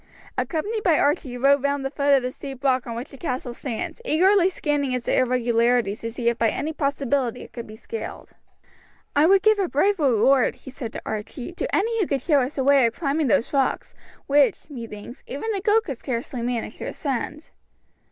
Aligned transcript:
Accompanied 0.35 0.83
by 0.83 0.97
Archie 0.97 1.29
he 1.29 1.37
rode 1.37 1.61
round 1.61 1.85
the 1.85 1.91
foot 1.91 2.15
of 2.15 2.23
the 2.23 2.31
steep 2.31 2.63
rock 2.63 2.87
on 2.87 2.95
which 2.95 3.11
the 3.11 3.19
castle 3.19 3.53
stands, 3.53 4.01
eagerly 4.03 4.49
scanning 4.49 4.93
its 4.93 5.07
irregularities 5.07 5.99
to 6.01 6.11
see 6.11 6.27
if 6.27 6.39
by 6.39 6.49
any 6.49 6.73
possibility 6.73 7.43
it 7.43 7.53
could 7.53 7.67
be 7.67 7.75
scaled. 7.75 8.31
"I 9.15 9.27
would 9.27 9.43
give 9.43 9.59
a 9.59 9.67
brave 9.67 9.99
reward," 9.99 10.55
he 10.55 10.71
said 10.71 10.91
to 10.93 11.01
Archie, 11.05 11.51
"to 11.53 11.75
any 11.75 11.99
who 11.99 12.07
could 12.07 12.21
show 12.23 12.41
us 12.41 12.57
a 12.57 12.63
way 12.63 12.87
of 12.87 12.95
climbing 12.95 13.27
those 13.27 13.53
rocks, 13.53 13.93
which, 14.25 14.71
methinks, 14.71 15.23
even 15.27 15.53
a 15.53 15.61
goat 15.61 15.83
could 15.83 15.99
scarcely 15.99 16.41
manage 16.41 16.77
to 16.77 16.85
ascend." 16.85 17.51